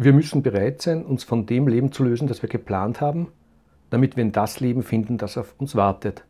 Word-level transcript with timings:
Wir 0.00 0.12
müssen 0.12 0.44
bereit 0.44 0.80
sein, 0.80 1.04
uns 1.04 1.24
von 1.24 1.44
dem 1.44 1.66
Leben 1.66 1.90
zu 1.90 2.04
lösen, 2.04 2.28
das 2.28 2.40
wir 2.40 2.48
geplant 2.48 3.00
haben, 3.00 3.32
damit 3.90 4.14
wir 4.14 4.22
in 4.22 4.30
das 4.30 4.60
Leben 4.60 4.84
finden, 4.84 5.18
das 5.18 5.36
auf 5.36 5.56
uns 5.58 5.74
wartet. 5.74 6.24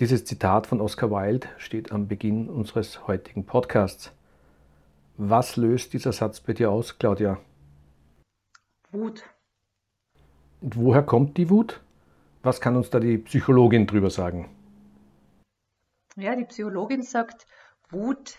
Dieses 0.00 0.24
Zitat 0.24 0.66
von 0.66 0.80
Oscar 0.80 1.08
Wilde 1.08 1.46
steht 1.58 1.92
am 1.92 2.08
Beginn 2.08 2.48
unseres 2.48 3.06
heutigen 3.06 3.46
Podcasts. 3.46 4.12
Was 5.16 5.56
löst 5.56 5.92
dieser 5.92 6.10
Satz 6.12 6.40
bei 6.40 6.54
dir 6.54 6.72
aus, 6.72 6.98
Claudia? 6.98 7.38
Wut. 8.90 9.22
Und 10.60 10.76
woher 10.76 11.04
kommt 11.04 11.36
die 11.36 11.50
Wut? 11.50 11.80
Was 12.42 12.60
kann 12.60 12.74
uns 12.74 12.90
da 12.90 12.98
die 12.98 13.18
Psychologin 13.18 13.86
drüber 13.86 14.10
sagen? 14.10 14.50
Ja, 16.16 16.34
die 16.34 16.46
Psychologin 16.46 17.02
sagt, 17.02 17.46
Wut 17.90 18.34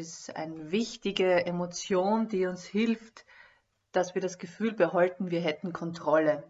ist 0.00 0.34
eine 0.34 0.70
wichtige 0.70 1.46
Emotion, 1.46 2.28
die 2.28 2.46
uns 2.46 2.64
hilft, 2.64 3.26
dass 3.92 4.14
wir 4.14 4.22
das 4.22 4.38
Gefühl 4.38 4.72
behalten, 4.72 5.30
wir 5.30 5.40
hätten 5.40 5.72
Kontrolle. 5.72 6.42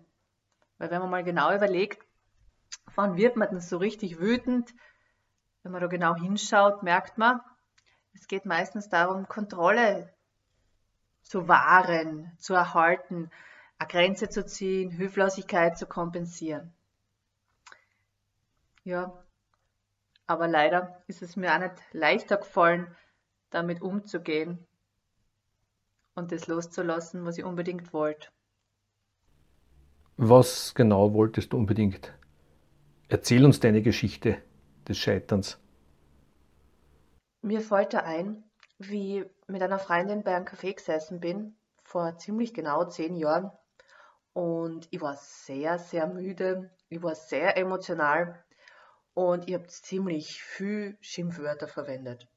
Weil 0.79 0.91
wenn 0.91 1.01
man 1.01 1.11
mal 1.11 1.25
genau 1.25 1.55
überlegt, 1.55 2.07
wann 2.95 3.17
wird 3.17 3.37
man 3.37 3.51
denn 3.51 3.61
so 3.61 3.79
richtig 3.79 4.21
wütend, 4.21 4.73
wenn 5.63 5.73
man 5.73 5.81
da 5.81 5.89
genau 5.89 6.15
hinschaut, 6.15 6.83
merkt 6.83 7.19
man, 7.19 7.41
es 8.15 8.29
geht 8.29 8.47
meistens 8.47 8.89
darum, 8.89 9.27
Kontrolle 9.29 10.13
zu 11.23 11.49
wahren, 11.49 12.33
zu 12.39 12.55
erhalten, 12.55 13.31
eine 13.79 13.89
Grenze 13.89 14.29
zu 14.29 14.47
ziehen, 14.47 14.91
Hilflosigkeit 14.91 15.77
zu 15.77 15.87
kompensieren. 15.87 16.73
Ja, 18.85 19.23
aber 20.27 20.47
leider 20.49 21.03
ist 21.09 21.23
es 21.23 21.37
mir 21.37 21.53
auch 21.55 21.59
nicht 21.59 21.75
leichter 21.93 22.37
gefallen, 22.37 22.97
damit 23.51 23.83
umzugehen 23.83 24.67
und 26.15 26.33
das 26.33 26.47
loszulassen, 26.47 27.25
was 27.25 27.39
ich 27.39 27.45
unbedingt 27.45 27.93
wollte. 27.93 28.29
Was 30.17 30.75
genau 30.75 31.15
wolltest 31.15 31.53
du 31.53 31.57
unbedingt? 31.57 32.13
Erzähl 33.09 33.45
uns 33.45 33.59
deine 33.59 33.83
Geschichte 33.83 34.43
des 34.87 34.99
Scheiterns. 34.99 35.59
Mir 37.43 37.61
fällt 37.61 37.95
da 37.95 38.01
ein, 38.01 38.45
wie 38.79 39.21
ich 39.21 39.27
mit 39.47 39.63
einer 39.63 39.79
Freundin 39.79 40.23
bei 40.23 40.37
einem 40.37 40.45
Café 40.45 40.75
gesessen 40.75 41.21
bin, 41.21 41.57
vor 41.83 42.19
ziemlich 42.19 42.53
genau 42.53 42.85
zehn 42.85 43.17
Jahren. 43.17 43.51
Und 44.33 44.87
ich 44.91 45.01
war 45.01 45.17
sehr, 45.17 45.79
sehr 45.79 46.07
müde, 46.07 46.71
ich 46.89 47.03
war 47.03 47.15
sehr 47.15 47.57
emotional 47.57 48.45
und 49.15 49.49
ich 49.49 49.55
habe 49.55 49.67
ziemlich 49.67 50.43
viel 50.43 50.97
Schimpfwörter 51.01 51.67
verwendet. 51.67 52.29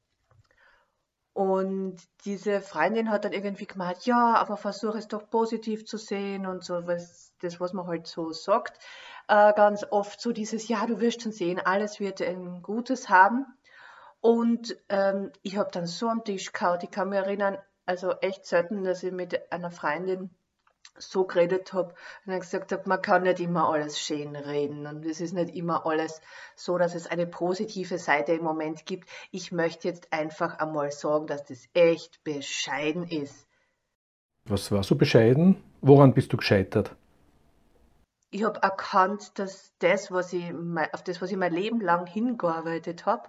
Und 1.34 1.96
diese 2.24 2.60
Freundin 2.60 3.10
hat 3.10 3.24
dann 3.24 3.32
irgendwie 3.32 3.66
gemeint, 3.66 4.06
ja, 4.06 4.36
aber 4.36 4.56
versuch 4.56 4.94
es 4.94 5.08
doch 5.08 5.28
positiv 5.28 5.84
zu 5.84 5.98
sehen 5.98 6.46
und 6.46 6.62
so, 6.62 6.86
was, 6.86 7.34
das, 7.40 7.58
was 7.58 7.72
man 7.72 7.88
halt 7.88 8.06
so 8.06 8.30
sagt. 8.30 8.78
Äh, 9.26 9.52
ganz 9.54 9.84
oft 9.90 10.20
so 10.20 10.30
dieses, 10.30 10.68
ja, 10.68 10.86
du 10.86 11.00
wirst 11.00 11.22
schon 11.22 11.32
sehen, 11.32 11.58
alles 11.58 11.98
wird 11.98 12.22
ein 12.22 12.62
Gutes 12.62 13.08
haben. 13.08 13.46
Und 14.20 14.76
ähm, 14.88 15.32
ich 15.42 15.56
habe 15.56 15.72
dann 15.72 15.86
so 15.86 16.08
am 16.08 16.22
Tisch 16.22 16.52
gehauen, 16.52 16.78
ich 16.82 16.90
kann 16.92 17.08
mich 17.08 17.18
erinnern, 17.18 17.58
also 17.84 18.12
echt 18.20 18.46
selten, 18.46 18.84
dass 18.84 19.02
ich 19.02 19.12
mit 19.12 19.52
einer 19.52 19.72
Freundin 19.72 20.30
so 20.98 21.24
geredet 21.24 21.72
habe 21.72 21.94
und 22.26 22.38
gesagt 22.38 22.72
habe, 22.72 22.88
man 22.88 23.02
kann 23.02 23.22
nicht 23.22 23.40
immer 23.40 23.68
alles 23.68 23.98
schön 23.98 24.36
reden 24.36 24.86
und 24.86 25.04
es 25.04 25.20
ist 25.20 25.32
nicht 25.32 25.54
immer 25.54 25.86
alles 25.86 26.20
so, 26.54 26.78
dass 26.78 26.94
es 26.94 27.06
eine 27.06 27.26
positive 27.26 27.98
Seite 27.98 28.32
im 28.32 28.44
Moment 28.44 28.86
gibt. 28.86 29.08
Ich 29.30 29.52
möchte 29.52 29.88
jetzt 29.88 30.12
einfach 30.12 30.58
einmal 30.58 30.92
sagen, 30.92 31.26
dass 31.26 31.44
das 31.44 31.68
echt 31.74 32.22
bescheiden 32.24 33.06
ist. 33.08 33.46
Was 34.44 34.70
war 34.70 34.82
so 34.82 34.94
bescheiden? 34.94 35.56
Woran 35.80 36.14
bist 36.14 36.32
du 36.32 36.36
gescheitert? 36.36 36.94
Ich 38.30 38.44
habe 38.44 38.60
erkannt, 38.62 39.38
dass 39.38 39.72
das, 39.78 40.10
was 40.10 40.32
ich 40.32 40.52
auf 40.92 41.02
das, 41.04 41.22
was 41.22 41.30
ich 41.30 41.36
mein 41.36 41.52
Leben 41.52 41.80
lang 41.80 42.06
hingearbeitet 42.06 43.06
habe, 43.06 43.28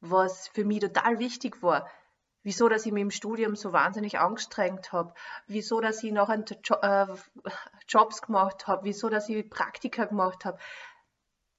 was 0.00 0.48
für 0.48 0.64
mich 0.64 0.80
total 0.80 1.18
wichtig 1.18 1.62
war, 1.62 1.88
wieso, 2.46 2.68
dass 2.68 2.86
ich 2.86 2.92
mich 2.92 3.02
im 3.02 3.10
Studium 3.10 3.56
so 3.56 3.72
wahnsinnig 3.72 4.20
angestrengt 4.20 4.92
habe, 4.92 5.12
wieso, 5.48 5.80
dass 5.80 6.04
ich 6.04 6.12
noch 6.12 6.28
jo 6.28 6.76
äh, 6.80 7.06
Jobs 7.88 8.22
gemacht 8.22 8.68
habe, 8.68 8.84
wieso, 8.84 9.08
dass 9.08 9.28
ich 9.28 9.50
Praktika 9.50 10.04
gemacht 10.04 10.44
habe, 10.44 10.56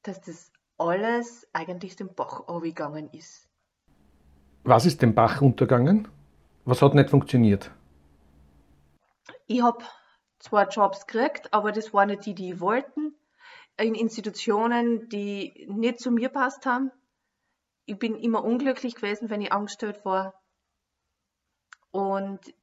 dass 0.03 0.22
das 0.22 0.50
alles 0.78 1.46
eigentlich 1.52 1.98
den 1.98 2.16
Bach 2.16 2.46
gegangen 2.62 3.09
ist. 3.12 3.50
Was 4.64 4.86
ist 4.86 5.02
den 5.02 5.14
Bach 5.14 5.42
untergegangen? 5.42 6.08
Was 6.64 6.81
hat 6.81 6.94
nicht 6.94 7.09
funktioniert? 7.09 7.69
Ich 9.46 9.62
habe 9.62 9.84
zwar 10.40 10.69
Jobs 10.69 11.06
gekriegt, 11.06 11.54
aber 11.54 11.74
das 11.74 11.94
waren 11.94 12.08
nicht 12.08 12.25
die, 12.25 12.34
die 12.34 12.54
ich 12.54 12.59
wollten, 12.62 13.14
in 13.78 13.94
Institutionen, 13.94 15.09
die 15.09 15.68
nicht 15.69 16.00
zu 16.00 16.12
mir 16.12 16.30
passt 16.30 16.66
haben. 16.66 16.92
Ich 17.86 18.00
bin 18.00 18.16
immer 18.16 18.46
unglücklich 18.46 18.96
gewesen, 18.96 19.30
wenn 19.30 19.42
ich 19.42 19.52
angestellt 19.52 20.06
war. 20.06 20.34
Und 21.92 22.53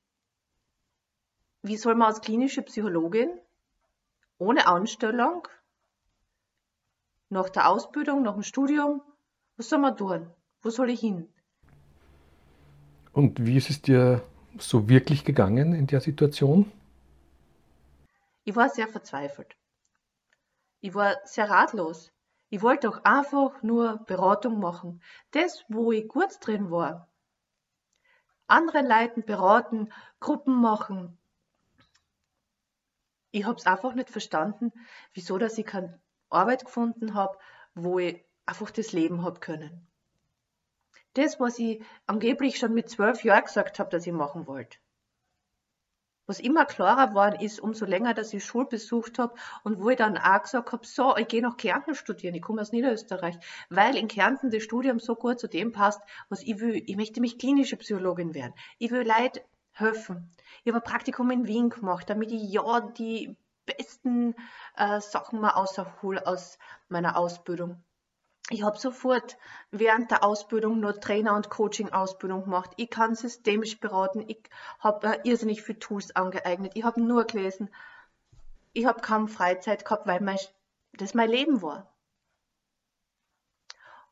wie 1.63 1.77
soll 1.77 1.95
man 1.95 2.09
als 2.09 2.21
klinische 2.21 2.63
Psychologin 2.63 3.41
ohne 4.39 4.67
Anstellung, 4.67 5.49
nach 7.31 7.49
der 7.49 7.69
Ausbildung, 7.69 8.23
nach 8.23 8.35
dem 8.35 8.43
Studium, 8.43 9.03
was 9.57 9.69
soll 9.69 9.79
man 9.79 9.97
tun? 9.97 10.31
Wo 10.63 10.71
soll 10.71 10.91
ich 10.91 11.01
hin? 11.01 11.29
Und 13.13 13.45
wie 13.45 13.57
ist 13.57 13.71
es 13.71 13.81
dir 13.81 14.23
so 14.59 14.89
wirklich 14.89 15.25
gegangen 15.25 15.73
in 15.73 15.87
der 15.87 16.01
Situation? 16.01 16.71
Ich 18.45 18.55
war 18.57 18.69
sehr 18.69 18.89
verzweifelt. 18.89 19.57
Ich 20.81 20.95
war 20.95 21.17
sehr 21.25 21.49
ratlos. 21.49 22.13
Ich 22.51 22.63
wollte 22.63 22.89
auch 22.89 23.03
einfach 23.05 23.63
nur 23.63 23.99
Beratung 24.07 24.61
machen. 24.61 25.01
Das, 25.31 25.65
wo 25.69 25.93
ich 25.93 26.09
gut 26.09 26.29
drin 26.41 26.71
war, 26.71 27.09
andere 28.47 28.83
leiten, 28.83 29.25
beraten, 29.25 29.93
Gruppen 30.21 30.61
machen. 30.61 31.19
Ich 33.31 33.45
habe 33.45 33.59
es 33.59 33.67
einfach 33.67 33.95
nicht 33.95 34.11
verstanden, 34.11 34.73
wieso 35.13 35.39
dass 35.39 35.59
ich 35.59 35.67
keine 35.67 36.01
Arbeit 36.31 36.65
gefunden 36.65 37.15
habe, 37.15 37.39
wo 37.75 37.99
ich 37.99 38.25
einfach 38.47 38.71
das 38.71 38.93
Leben 38.93 39.25
habe 39.25 39.41
können. 39.41 39.87
Das, 41.15 41.41
was 41.41 41.59
ich 41.59 41.83
angeblich 42.07 42.59
schon 42.59 42.75
mit 42.75 42.91
zwölf 42.91 43.25
Jahren 43.25 43.45
gesagt 43.45 43.79
habe, 43.79 43.91
dass 43.91 44.07
ich 44.07 44.13
machen 44.13 44.47
wollte 44.47 44.79
was 46.27 46.41
immer 46.41 46.65
klarer 46.65 47.09
geworden 47.09 47.41
ist, 47.41 47.61
umso 47.61 47.85
länger, 47.85 48.15
dass 48.15 48.33
ich 48.33 48.45
Schule 48.45 48.67
besucht 48.67 49.19
habe 49.19 49.35
und 49.63 49.83
wo 49.83 49.91
ich 49.91 49.97
dann 49.97 50.17
auch 50.17 50.43
gesagt 50.43 50.73
habe, 50.73 50.87
so, 50.87 51.17
ich 51.17 51.29
gehe 51.29 51.43
nach 51.43 51.57
Kärnten 51.57 51.95
studieren, 51.95 52.35
ich 52.35 52.43
komme 52.43 52.63
aus 52.63 52.73
Niederösterreich, 52.73 53.37
weil 53.71 53.97
in 53.97 54.09
Kärnten 54.09 54.51
das 54.51 54.63
Studium 54.63 55.01
so 55.01 55.15
gut 55.15 55.39
zu 55.41 55.49
dem 55.49 55.73
passt, 55.73 56.01
was 56.29 56.43
ich 56.43 56.61
will. 56.61 56.83
Ich 56.87 56.97
möchte 56.97 57.21
mich 57.21 57.39
klinische 57.39 57.77
Psychologin 57.77 58.35
werden. 58.35 58.55
Ich 58.79 58.91
will 58.91 59.07
Leid 59.07 59.45
helfen. 59.73 60.31
Ich 60.63 60.73
habe 60.73 60.83
ein 60.83 60.91
Praktikum 60.91 61.31
in 61.31 61.47
Wien 61.47 61.69
gemacht, 61.69 62.09
damit 62.09 62.33
ich 62.33 62.43
ja 62.51 62.81
die 62.81 63.37
besten 63.67 64.35
äh, 64.77 65.01
Sachen 65.01 65.41
mal 65.41 65.51
außerhole 65.51 66.27
aus 66.27 66.59
meiner 66.89 67.17
Ausbildung 67.17 67.83
ich 68.51 68.63
habe 68.63 68.79
sofort 68.79 69.39
während 69.71 70.11
der 70.11 70.23
Ausbildung 70.23 70.81
nur 70.81 71.01
Trainer- 71.01 71.35
und 71.35 71.49
Coaching-Ausbildung 71.49 72.45
gemacht. 72.45 72.71
Ich 72.77 72.91
kann 72.91 73.15
systemisch 73.15 73.81
beraten. 73.81 74.25
Ich 74.27 74.51
habe 74.79 75.07
äh, 75.07 75.21
irrsinnig 75.25 75.63
viele 75.63 75.79
Tools 75.79 76.15
angeeignet. 76.15 76.73
Ich 76.75 76.85
habe 76.85 77.03
nur 77.03 77.25
gelesen. 77.25 77.71
Ich 78.75 78.85
habe 78.85 79.01
kaum 79.01 79.29
Freizeit 79.29 79.85
gehabt, 79.85 80.07
weil 80.07 80.21
mein, 80.21 80.39
das 80.93 81.15
mein 81.15 81.31
Leben 81.31 81.63
war. 81.63 81.91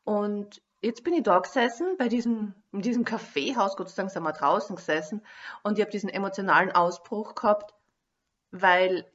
Und 0.04 0.62
jetzt 0.80 1.04
bin 1.04 1.14
ich 1.14 1.22
da 1.22 1.38
gesessen, 1.38 1.96
bei 1.98 2.08
diesem, 2.08 2.54
in 2.72 2.80
diesem 2.80 3.04
Kaffeehaus, 3.04 3.76
Gott 3.76 3.90
sei 3.90 4.02
Dank 4.02 4.10
sind 4.10 4.22
wir 4.22 4.32
draußen 4.32 4.76
gesessen, 4.76 5.22
und 5.62 5.78
ich 5.78 5.82
habe 5.82 5.92
diesen 5.92 6.08
emotionalen 6.08 6.72
Ausbruch 6.72 7.34
gehabt, 7.34 7.74
weil 8.50 9.06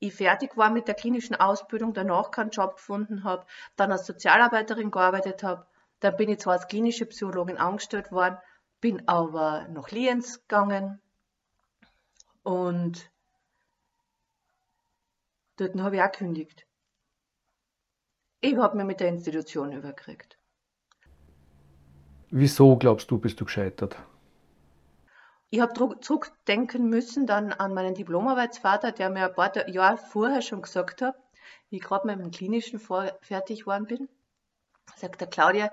ich 0.00 0.14
fertig 0.14 0.56
war 0.56 0.70
mit 0.70 0.88
der 0.88 0.94
klinischen 0.94 1.36
Ausbildung, 1.36 1.92
danach 1.92 2.30
keinen 2.30 2.50
Job 2.50 2.76
gefunden 2.76 3.22
habe, 3.22 3.46
dann 3.76 3.92
als 3.92 4.06
Sozialarbeiterin 4.06 4.90
gearbeitet 4.90 5.42
habe, 5.42 5.66
dann 6.00 6.16
bin 6.16 6.30
ich 6.30 6.40
zwar 6.40 6.54
als 6.54 6.66
klinische 6.66 7.06
Psychologin 7.06 7.58
angestellt 7.58 8.10
worden, 8.10 8.38
bin 8.80 9.06
aber 9.06 9.68
nach 9.68 9.90
Lienz 9.90 10.40
gegangen 10.40 11.00
und 12.42 13.10
dort 15.56 15.78
habe 15.78 15.96
ich 15.96 16.02
auch 16.02 16.10
gekündigt. 16.10 16.66
Ich 18.40 18.56
habe 18.56 18.78
mich 18.78 18.86
mit 18.86 19.00
der 19.00 19.08
Institution 19.08 19.72
überkriegt. 19.72 20.38
Wieso 22.30 22.76
glaubst 22.76 23.10
du, 23.10 23.18
bist 23.18 23.38
du 23.38 23.44
gescheitert? 23.44 23.98
Ich 25.52 25.60
habe 25.60 25.98
zurückdenken 26.00 26.88
müssen 26.88 27.26
dann 27.26 27.52
an 27.52 27.74
meinen 27.74 27.94
Diplomarbeitsvater, 27.94 28.92
der 28.92 29.10
mir 29.10 29.26
ein 29.26 29.34
paar 29.34 29.68
Jahre 29.68 29.96
vorher 29.96 30.42
schon 30.42 30.62
gesagt 30.62 31.02
hat, 31.02 31.16
wie 31.68 31.76
ich 31.76 31.82
gerade 31.82 32.06
mit 32.06 32.20
dem 32.20 32.30
Klinischen 32.30 32.78
fertig 32.78 33.60
geworden 33.60 33.86
bin, 33.86 34.08
sagt 34.94 35.20
der 35.20 35.28
Claudia, 35.28 35.72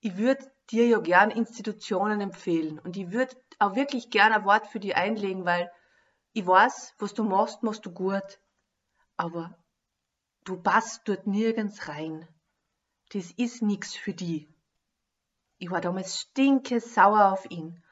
ich 0.00 0.16
würde 0.16 0.48
dir 0.70 0.86
ja 0.86 1.00
gern 1.00 1.30
Institutionen 1.30 2.20
empfehlen 2.20 2.78
und 2.78 2.96
ich 2.96 3.10
würde 3.10 3.36
auch 3.58 3.74
wirklich 3.74 4.10
gerne 4.10 4.36
ein 4.36 4.44
Wort 4.44 4.68
für 4.68 4.78
dich 4.78 4.94
einlegen, 4.94 5.44
weil 5.44 5.72
ich 6.32 6.46
weiß, 6.46 6.94
was 6.98 7.14
du 7.14 7.24
machst, 7.24 7.62
machst 7.62 7.86
du 7.86 7.90
gut. 7.90 8.40
Aber 9.16 9.58
du 10.44 10.60
passt 10.60 11.08
dort 11.08 11.26
nirgends 11.26 11.88
rein. 11.88 12.28
Das 13.10 13.30
ist 13.32 13.62
nichts 13.62 13.96
für 13.96 14.12
die. 14.12 14.48
Ich 15.58 15.70
war 15.70 15.80
damals 15.80 16.20
stinke 16.20 16.80
sauer 16.80 17.32
auf 17.32 17.50
ihn. 17.50 17.82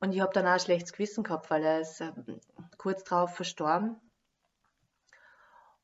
Und 0.00 0.12
ich 0.12 0.20
habe 0.20 0.32
dann 0.32 0.46
auch 0.46 0.52
ein 0.52 0.60
schlechtes 0.60 0.92
Gewissen 0.92 1.22
gehabt, 1.22 1.50
weil 1.50 1.62
er 1.62 1.80
ist 1.80 2.00
ähm, 2.00 2.40
kurz 2.78 3.04
darauf 3.04 3.36
verstorben. 3.36 4.00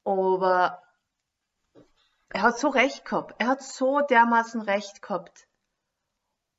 Aber 0.05 0.83
er 2.31 2.43
hat 2.43 2.59
so 2.59 2.69
recht 2.69 3.05
gehabt. 3.05 3.35
Er 3.39 3.49
hat 3.49 3.63
so 3.63 4.01
dermaßen 4.01 4.63
recht 4.63 5.03
gehabt. 5.03 5.47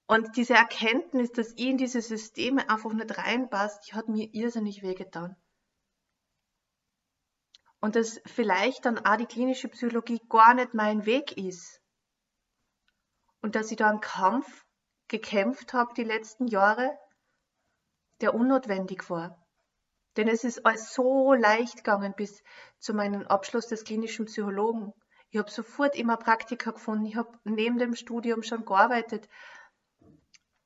Und 0.05 0.37
diese 0.37 0.53
Erkenntnis, 0.53 1.31
dass 1.31 1.51
ich 1.53 1.67
in 1.67 1.77
diese 1.77 2.01
Systeme 2.01 2.69
einfach 2.69 2.93
nicht 2.93 3.17
reinpasst, 3.17 3.87
die 3.87 3.93
hat 3.93 4.07
mir 4.07 4.33
irrsinnig 4.33 4.81
wehgetan. 4.83 5.35
Und 7.79 7.95
dass 7.95 8.21
vielleicht 8.25 8.85
dann 8.85 9.03
auch 9.05 9.17
die 9.17 9.25
klinische 9.25 9.67
Psychologie 9.67 10.21
gar 10.29 10.53
nicht 10.53 10.73
mein 10.73 11.05
Weg 11.05 11.37
ist. 11.37 11.81
Und 13.41 13.55
dass 13.55 13.71
ich 13.71 13.77
da 13.77 13.89
einen 13.89 14.01
Kampf 14.01 14.65
gekämpft 15.07 15.73
habe 15.73 15.93
die 15.93 16.03
letzten 16.03 16.47
Jahre, 16.47 16.97
der 18.21 18.33
unnotwendig 18.33 19.09
war. 19.09 19.37
Denn 20.17 20.27
es 20.27 20.43
ist 20.43 20.61
so 20.75 21.33
leicht 21.33 21.77
gegangen 21.77 22.13
bis 22.15 22.43
zu 22.79 22.93
meinem 22.93 23.27
Abschluss 23.27 23.67
des 23.67 23.83
klinischen 23.83 24.25
Psychologen. 24.25 24.93
Ich 25.29 25.37
habe 25.37 25.51
sofort 25.51 25.95
immer 25.95 26.17
Praktika 26.17 26.71
gefunden. 26.71 27.05
Ich 27.05 27.15
habe 27.15 27.37
neben 27.43 27.77
dem 27.77 27.95
Studium 27.95 28.41
schon 28.41 28.65
gearbeitet. 28.65 29.29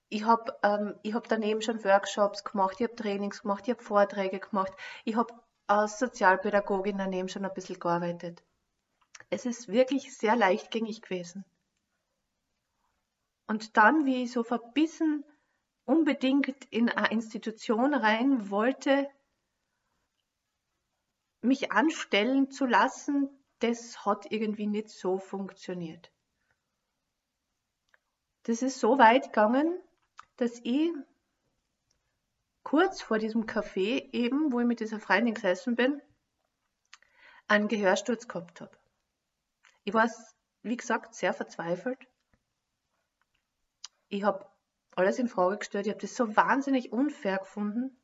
Ich 0.08 0.24
habe 0.26 0.58
ähm, 0.64 1.14
hab 1.14 1.28
daneben 1.28 1.62
schon 1.62 1.84
Workshops 1.84 2.44
gemacht, 2.44 2.76
ich 2.80 2.88
habe 2.88 2.96
Trainings 2.96 3.42
gemacht, 3.42 3.64
ich 3.66 3.74
habe 3.74 3.84
Vorträge 3.84 4.40
gemacht. 4.40 4.74
Ich 5.06 5.16
habe 5.16 5.34
als 5.68 6.00
Sozialpädagogin 6.00 6.98
daneben 6.98 7.30
schon 7.30 7.46
ein 7.46 7.54
bisschen 7.54 7.80
gearbeitet. 7.80 8.44
Es 9.30 9.46
ist 9.46 9.70
wirklich 9.70 10.18
sehr 10.18 10.36
leichtgängig 10.36 11.02
gewesen. 11.02 11.46
Und 13.48 13.78
dann, 13.78 14.06
wie 14.06 14.24
ich 14.24 14.32
so 14.32 14.44
verbissen 14.44 15.24
unbedingt 15.86 16.66
in 16.70 16.90
eine 16.90 17.12
Institution 17.12 17.94
rein 17.94 18.50
wollte, 18.50 19.10
mich 21.42 21.72
anstellen 21.72 22.52
zu 22.52 22.66
lassen, 22.66 23.30
das 23.60 24.06
hat 24.06 24.32
irgendwie 24.32 24.68
nicht 24.68 24.90
so 24.90 25.18
funktioniert. 25.18 26.12
Das 28.44 28.62
ist 28.62 28.80
so 28.80 28.98
weit 28.98 29.26
gegangen, 29.26 29.80
dass 30.38 30.60
ich 30.64 30.92
kurz 32.64 33.02
vor 33.02 33.20
diesem 33.20 33.46
Café 33.46 34.12
eben, 34.14 34.52
wo 34.52 34.60
ich 34.60 34.66
mit 34.66 34.80
dieser 34.80 35.00
Freundin 35.00 35.36
gesessen 35.36 35.76
bin, 35.76 36.02
einen 37.48 37.68
Gehörsturz 37.68 38.28
gehabt 38.28 38.62
habe. 38.62 38.76
Ich 39.84 39.94
war, 39.94 40.10
wie 40.64 40.78
gesagt, 40.78 41.16
sehr 41.16 41.34
verzweifelt. 41.34 42.08
Ich 44.10 44.24
habe 44.24 44.51
alles 44.96 45.20
in 45.20 45.28
Frage 45.28 45.58
gestellt. 45.58 45.88
Ich 45.88 45.94
habe 45.94 46.02
das 46.02 46.16
so 46.16 46.36
wahnsinnig 46.36 46.92
unfair 46.92 47.38
gefunden, 47.40 47.98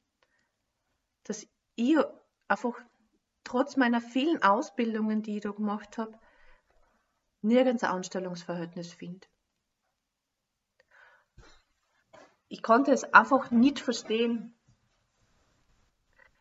dass 1.24 1.46
ich 1.76 1.98
einfach 2.48 2.80
trotz 3.44 3.78
meiner 3.78 4.02
vielen 4.02 4.42
Ausbildungen, 4.42 5.22
die 5.22 5.38
ich 5.38 5.42
da 5.42 5.52
gemacht 5.52 5.98
habe, 5.98 6.18
nirgends 7.42 7.84
ein 7.84 7.92
Anstellungsverhältnis 7.92 8.94
finde. 8.94 9.28
Ich 12.50 12.64
konnte 12.64 12.92
es 12.92 13.04
einfach 13.14 13.52
nicht 13.52 13.80
verstehen. 13.80 14.54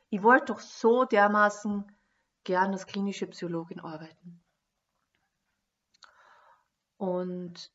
Ich 0.09 0.23
wollte 0.23 0.47
doch 0.47 0.61
so 0.61 1.05
dermaßen 1.05 1.85
gern 2.45 2.73
als 2.73 2.87
klinische 2.87 3.27
Psychologin 3.27 3.81
arbeiten. 3.81 4.41
Und 6.97 7.73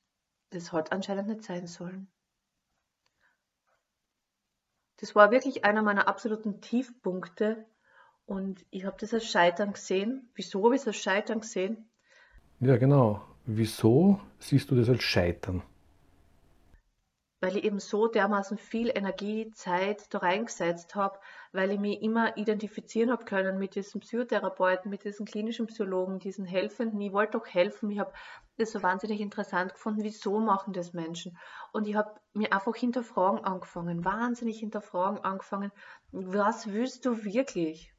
das 0.50 0.72
hat 0.72 0.92
anscheinend 0.92 1.28
nicht 1.28 1.44
sein 1.44 1.68
sollen. 1.68 2.10
Das 5.02 5.16
war 5.16 5.32
wirklich 5.32 5.66
einer 5.66 5.82
meiner 5.82 6.08
absoluten 6.08 6.62
Tiefpunkte 6.62 7.66
und 8.28 8.64
ich 8.70 8.86
habe 8.86 8.98
das 9.00 9.14
als 9.14 9.26
Scheitern 9.26 9.74
gesehen. 9.74 10.30
Wieso 10.36 10.64
habe 10.64 10.76
ich 10.76 10.82
es 10.82 10.88
als 10.88 10.98
Scheitern 10.98 11.42
gesehen? 11.42 11.90
Ja, 12.60 12.78
genau. 12.78 13.24
Wieso 13.48 14.20
siehst 14.38 14.70
du 14.70 14.76
das 14.76 14.88
als 14.88 15.02
Scheitern? 15.02 15.64
Weil 17.42 17.58
ich 17.58 17.64
eben 17.64 17.80
so 17.80 18.08
dermaßen 18.08 18.58
viel 18.58 18.90
Energie, 18.96 19.52
Zeit 19.52 20.14
da 20.14 20.20
reingesetzt 20.20 20.96
habe, 20.96 21.20
weil 21.52 21.72
ich 21.72 21.80
mich 21.80 22.02
immer 22.02 22.38
identifizieren 22.38 23.12
habe 23.12 23.26
können 23.26 23.58
mit 23.58 23.76
diesen 23.76 24.00
Psychotherapeuten, 24.00 24.92
mit 24.92 25.04
diesen 25.04 25.26
klinischen 25.26 25.66
Psychologen, 25.66 26.20
diesen 26.20 26.46
Helfenden. 26.46 27.02
Ich 27.02 27.12
wollte 27.12 27.40
doch 27.40 27.48
helfen. 27.48 27.90
Ich 27.90 28.00
habe 28.00 28.14
das 28.58 28.72
so 28.72 28.84
wahnsinnig 28.84 29.20
interessant 29.20 29.74
gefunden, 29.74 30.04
wieso 30.04 30.40
machen 30.40 30.72
das 30.72 30.94
Menschen. 30.94 31.36
Und 31.74 31.88
ich 31.88 31.96
habe 31.96 32.12
mir 32.34 32.54
einfach 32.54 32.76
hinterfragen 32.76 33.44
angefangen, 33.44 34.06
wahnsinnig 34.06 34.60
hinterfragen 34.60 35.20
angefangen, 35.24 35.72
was 36.12 36.72
willst 36.72 37.06
du 37.06 37.24
wirklich? 37.24 37.92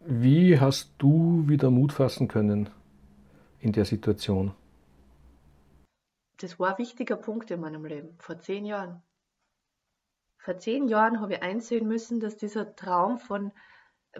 Wie 0.00 0.60
hast 0.60 0.94
du 0.98 1.42
wieder 1.48 1.70
Mut 1.70 1.92
fassen 1.92 2.28
können 2.28 2.70
in 3.58 3.72
der 3.72 3.84
Situation? 3.84 4.54
Das 6.38 6.58
war 6.58 6.72
ein 6.72 6.78
wichtiger 6.78 7.16
Punkt 7.16 7.50
in 7.50 7.60
meinem 7.60 7.84
Leben, 7.84 8.16
vor 8.18 8.38
zehn 8.38 8.64
Jahren. 8.64 9.02
Vor 10.38 10.58
zehn 10.58 10.88
Jahren 10.88 11.20
habe 11.20 11.34
ich 11.34 11.42
einsehen 11.42 11.86
müssen, 11.86 12.20
dass 12.20 12.36
dieser 12.36 12.74
Traum 12.74 13.18
von 13.18 13.52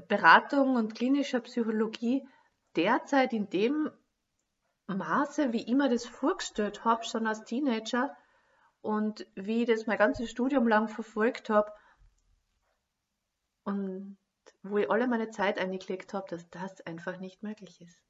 Beratung 0.09 0.77
und 0.77 0.95
klinischer 0.95 1.41
Psychologie 1.41 2.29
derzeit 2.77 3.33
in 3.33 3.49
dem 3.49 3.91
Maße, 4.87 5.53
wie 5.53 5.63
ich 5.63 5.75
mir 5.75 5.89
das 5.89 6.07
vorgestellt 6.07 6.85
habe, 6.85 7.05
schon 7.05 7.27
als 7.27 7.45
Teenager 7.45 8.17
und 8.81 9.27
wie 9.35 9.63
ich 9.63 9.69
das 9.69 9.87
mein 9.87 9.99
ganzes 9.99 10.31
Studium 10.31 10.67
lang 10.67 10.89
verfolgt 10.89 11.51
habe 11.51 11.73
und 13.65 14.17
wo 14.63 14.79
ich 14.79 14.91
alle 14.91 15.07
meine 15.07 15.31
Zeit 15.31 15.59
eingelegt 15.59 16.15
habe, 16.15 16.29
dass 16.31 16.49
das 16.51 16.81
einfach 16.83 17.19
nicht 17.19 17.43
möglich 17.43 17.81
ist. 17.81 18.03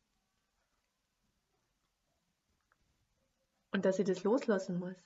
Und 3.73 3.85
dass 3.85 3.99
ich 3.99 4.07
das 4.07 4.25
loslassen 4.25 4.79
muss. 4.79 4.97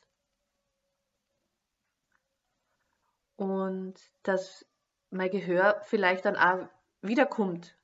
Und 3.36 3.94
dass 4.22 4.66
mein 5.10 5.30
Gehör 5.30 5.80
vielleicht 5.84 6.24
dann 6.24 6.36
auch 6.36 6.68
wiederkommt 7.00 7.76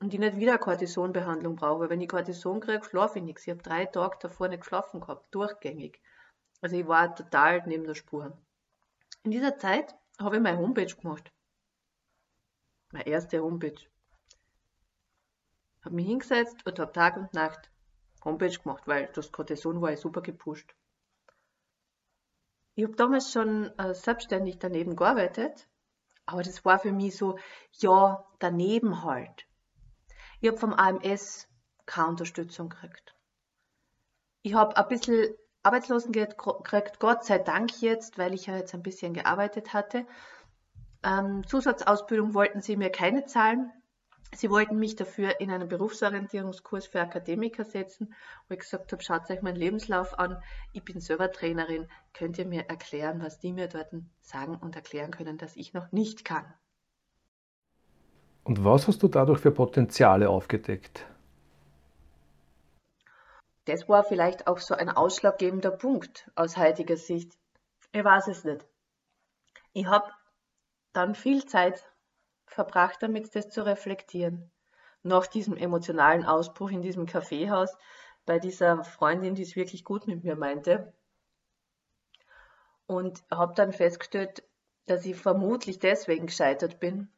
und 0.00 0.12
ich 0.12 0.20
nicht 0.20 0.36
wieder 0.36 0.58
Cortisonbehandlung 0.58 1.56
brauche. 1.56 1.88
Wenn 1.88 2.00
ich 2.00 2.08
Cortison 2.08 2.60
kriege, 2.60 2.84
schlafe 2.84 3.18
ich 3.18 3.24
nichts. 3.24 3.46
Ich 3.46 3.50
habe 3.50 3.62
drei 3.62 3.86
Tage 3.86 4.18
davor 4.20 4.48
nicht 4.48 4.60
geschlafen 4.60 5.00
gehabt, 5.00 5.34
durchgängig. 5.34 6.00
Also 6.60 6.76
ich 6.76 6.86
war 6.86 7.14
total 7.14 7.62
neben 7.66 7.84
der 7.84 7.94
Spur. 7.94 8.36
In 9.22 9.30
dieser 9.30 9.56
Zeit 9.56 9.94
habe 10.18 10.36
ich 10.36 10.42
meine 10.42 10.58
Homepage 10.58 10.94
gemacht. 10.94 11.32
Meine 12.92 13.06
erste 13.06 13.40
Homepage. 13.40 13.80
Habe 15.82 15.94
mich 15.94 16.06
hingesetzt 16.06 16.66
und 16.66 16.78
habe 16.78 16.92
Tag 16.92 17.16
und 17.16 17.32
Nacht 17.32 17.70
Homepage 18.24 18.58
gemacht, 18.58 18.86
weil 18.86 19.10
das 19.14 19.32
Cortison 19.32 19.80
war 19.80 19.90
ja 19.90 19.96
super 19.96 20.22
gepusht. 20.22 20.74
Ich 22.76 22.84
habe 22.84 22.96
damals 22.96 23.32
schon 23.32 23.66
äh, 23.78 23.94
selbstständig 23.94 24.58
daneben 24.58 24.96
gearbeitet, 24.96 25.68
aber 26.26 26.42
das 26.42 26.64
war 26.64 26.78
für 26.78 26.92
mich 26.92 27.16
so, 27.16 27.38
ja, 27.72 28.26
daneben 28.40 29.04
halt. 29.04 29.46
Ich 30.40 30.48
habe 30.48 30.58
vom 30.58 30.72
AMS 30.72 31.48
keine 31.86 32.08
Unterstützung 32.08 32.70
gekriegt. 32.70 33.14
Ich 34.42 34.54
habe 34.54 34.76
ein 34.76 34.88
bisschen 34.88 35.34
Arbeitslosengeld 35.62 36.36
gekriegt, 36.36 36.98
Gott 36.98 37.24
sei 37.24 37.38
Dank 37.38 37.80
jetzt, 37.80 38.18
weil 38.18 38.34
ich 38.34 38.46
ja 38.46 38.56
jetzt 38.56 38.74
ein 38.74 38.82
bisschen 38.82 39.14
gearbeitet 39.14 39.72
hatte. 39.72 40.06
Ähm, 41.02 41.46
Zusatzausbildung 41.46 42.34
wollten 42.34 42.60
sie 42.60 42.76
mir 42.76 42.90
keine 42.90 43.24
zahlen. 43.24 43.72
Sie 44.32 44.50
wollten 44.50 44.78
mich 44.78 44.96
dafür 44.96 45.40
in 45.40 45.50
einen 45.50 45.68
Berufsorientierungskurs 45.68 46.86
für 46.86 47.00
Akademiker 47.00 47.64
setzen, 47.64 48.14
wo 48.48 48.54
ich 48.54 48.60
gesagt 48.60 48.90
habe, 48.92 49.02
schaut 49.02 49.30
euch 49.30 49.42
meinen 49.42 49.56
Lebenslauf 49.56 50.18
an, 50.18 50.42
ich 50.72 50.84
bin 50.84 51.00
selber 51.00 51.30
Trainerin, 51.30 51.88
könnt 52.12 52.38
ihr 52.38 52.46
mir 52.46 52.68
erklären, 52.68 53.22
was 53.22 53.38
die 53.38 53.52
mir 53.52 53.68
dort 53.68 53.90
sagen 54.20 54.56
und 54.56 54.74
erklären 54.74 55.12
können, 55.12 55.38
dass 55.38 55.56
ich 55.56 55.72
noch 55.72 55.92
nicht 55.92 56.24
kann. 56.24 56.44
Und 58.42 58.64
was 58.64 58.88
hast 58.88 59.02
du 59.02 59.08
dadurch 59.08 59.40
für 59.40 59.52
Potenziale 59.52 60.28
aufgedeckt? 60.28 61.06
Das 63.64 63.88
war 63.88 64.04
vielleicht 64.04 64.46
auch 64.46 64.58
so 64.58 64.74
ein 64.74 64.90
ausschlaggebender 64.90 65.70
Punkt 65.70 66.30
aus 66.34 66.56
heutiger 66.58 66.96
Sicht. 66.96 67.32
Ich 67.92 68.04
weiß 68.04 68.28
es 68.28 68.44
nicht. 68.44 68.66
Ich 69.72 69.86
habe 69.86 70.10
dann 70.92 71.14
viel 71.14 71.46
Zeit 71.46 71.90
verbracht 72.46 73.02
damit, 73.02 73.34
das 73.34 73.50
zu 73.50 73.64
reflektieren. 73.64 74.50
Nach 75.02 75.26
diesem 75.26 75.56
emotionalen 75.56 76.24
Ausbruch 76.24 76.70
in 76.70 76.82
diesem 76.82 77.06
Kaffeehaus 77.06 77.76
bei 78.26 78.38
dieser 78.38 78.84
Freundin, 78.84 79.34
die 79.34 79.42
es 79.42 79.56
wirklich 79.56 79.84
gut 79.84 80.06
mit 80.06 80.24
mir 80.24 80.36
meinte. 80.36 80.92
Und 82.86 83.22
habe 83.30 83.54
dann 83.54 83.72
festgestellt, 83.72 84.42
dass 84.86 85.04
ich 85.04 85.16
vermutlich 85.16 85.78
deswegen 85.78 86.26
gescheitert 86.26 86.80
bin, 86.80 87.08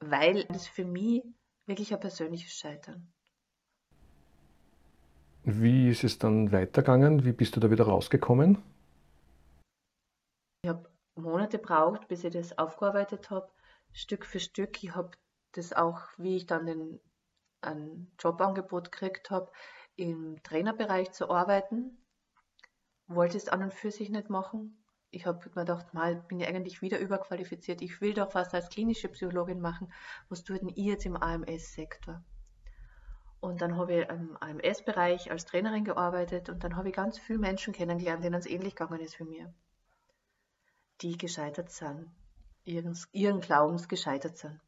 weil 0.00 0.46
es 0.50 0.66
für 0.66 0.84
mich 0.84 1.22
wirklich 1.66 1.92
ein 1.92 2.00
persönliches 2.00 2.52
Scheitern. 2.52 3.12
Wie 5.44 5.90
ist 5.90 6.04
es 6.04 6.18
dann 6.18 6.52
weitergegangen? 6.52 7.24
Wie 7.24 7.32
bist 7.32 7.54
du 7.56 7.60
da 7.60 7.70
wieder 7.70 7.84
rausgekommen? 7.84 8.62
Ich 10.62 10.70
habe 10.70 10.88
Monate 11.16 11.58
braucht, 11.58 12.08
bis 12.08 12.24
ich 12.24 12.32
das 12.32 12.58
aufgearbeitet 12.58 13.30
habe, 13.30 13.50
Stück 13.92 14.26
für 14.26 14.40
Stück. 14.40 14.82
Ich 14.82 14.94
habe 14.96 15.12
das 15.52 15.72
auch, 15.72 16.00
wie 16.16 16.36
ich 16.36 16.46
dann 16.46 16.66
den, 16.66 17.00
ein 17.60 18.10
Jobangebot 18.18 18.90
gekriegt 18.90 19.30
habe, 19.30 19.52
im 19.96 20.42
Trainerbereich 20.42 21.12
zu 21.12 21.30
arbeiten. 21.30 22.04
Wollte 23.06 23.36
es 23.36 23.48
an 23.48 23.62
und 23.62 23.74
für 23.74 23.92
sich 23.92 24.10
nicht 24.10 24.28
machen. 24.28 24.84
Ich 25.10 25.26
habe 25.26 25.38
mir 25.54 25.64
gedacht, 25.64 25.94
mal 25.94 26.16
bin 26.16 26.40
ich 26.40 26.48
eigentlich 26.48 26.82
wieder 26.82 26.98
überqualifiziert. 26.98 27.80
Ich 27.82 28.00
will 28.00 28.14
doch 28.14 28.34
was 28.34 28.52
als 28.52 28.68
klinische 28.68 29.08
Psychologin 29.08 29.60
machen. 29.60 29.92
Was 30.28 30.42
tut 30.42 30.62
denn 30.62 30.70
ich 30.70 30.84
jetzt 30.84 31.06
im 31.06 31.16
AMS-Sektor? 31.16 32.24
Und 33.38 33.60
dann 33.60 33.76
habe 33.76 34.00
ich 34.00 34.08
im 34.08 34.36
AMS-Bereich 34.40 35.30
als 35.30 35.44
Trainerin 35.44 35.84
gearbeitet 35.84 36.48
und 36.48 36.64
dann 36.64 36.74
habe 36.76 36.88
ich 36.88 36.96
ganz 36.96 37.18
viele 37.18 37.38
Menschen 37.38 37.72
kennengelernt, 37.72 38.24
denen 38.24 38.34
es 38.34 38.46
ähnlich 38.46 38.74
gegangen 38.74 39.00
ist 39.00 39.20
wie 39.20 39.24
mir 39.24 39.54
die 41.00 41.16
gescheitert 41.16 41.70
sind, 41.70 42.10
ihren, 42.64 42.98
ihren 43.12 43.40
Glaubens 43.40 43.88
gescheitert 43.88 44.38
sind, 44.38 44.60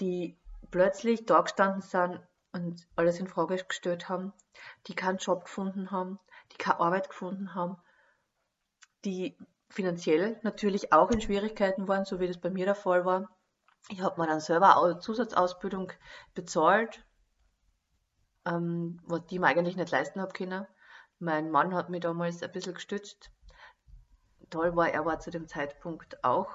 die 0.00 0.38
plötzlich 0.70 1.26
da 1.26 1.40
gestanden 1.40 1.82
sind 1.82 2.20
und 2.52 2.86
alles 2.96 3.18
in 3.18 3.26
Frage 3.26 3.56
gestellt 3.56 4.08
haben, 4.08 4.32
die 4.86 4.94
keinen 4.94 5.18
Job 5.18 5.44
gefunden 5.44 5.90
haben, 5.90 6.18
die 6.52 6.56
keine 6.56 6.80
Arbeit 6.80 7.08
gefunden 7.08 7.54
haben, 7.54 7.76
die 9.04 9.36
finanziell 9.68 10.38
natürlich 10.42 10.92
auch 10.92 11.10
in 11.10 11.20
Schwierigkeiten 11.20 11.88
waren, 11.88 12.04
so 12.04 12.20
wie 12.20 12.28
das 12.28 12.38
bei 12.38 12.50
mir 12.50 12.64
der 12.64 12.74
Fall 12.74 13.04
war. 13.04 13.28
Ich 13.90 14.00
habe 14.00 14.20
mir 14.20 14.26
dann 14.26 14.40
selber 14.40 14.82
eine 14.82 14.98
Zusatzausbildung 14.98 15.92
bezahlt, 16.34 17.04
ähm, 18.46 19.00
was 19.04 19.26
die 19.26 19.38
mir 19.38 19.48
eigentlich 19.48 19.76
nicht 19.76 19.90
leisten 19.90 20.20
habe 20.20 20.32
können. 20.32 20.66
Mein 21.18 21.50
Mann 21.50 21.74
hat 21.74 21.90
mich 21.90 22.00
damals 22.00 22.42
ein 22.42 22.52
bisschen 22.52 22.74
gestützt 22.74 23.30
toll 24.54 24.76
war, 24.76 24.88
er 24.88 25.04
war 25.04 25.18
zu 25.18 25.30
dem 25.30 25.48
Zeitpunkt 25.48 26.22
auch 26.22 26.48